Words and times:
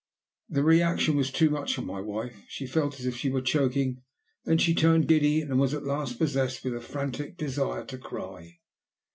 The 0.49 0.63
reaction 0.63 1.15
was 1.15 1.29
too 1.29 1.51
much 1.51 1.75
for 1.75 1.83
my 1.83 1.99
wife; 2.01 2.33
she 2.47 2.65
felt 2.65 2.99
as 2.99 3.05
if 3.05 3.15
she 3.15 3.29
were 3.29 3.39
choking, 3.39 4.01
then 4.45 4.57
she 4.57 4.73
turned 4.73 5.07
giddy, 5.07 5.41
and 5.41 5.51
at 5.61 5.83
last 5.83 6.13
was 6.19 6.31
possessed 6.31 6.63
with 6.63 6.73
a 6.75 6.81
frantic 6.81 7.37
desire 7.37 7.85
to 7.85 7.99
cry. 7.99 8.57